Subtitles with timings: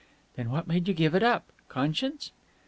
[0.35, 1.51] "Then what made you give it up?
[1.69, 2.31] Conscience?"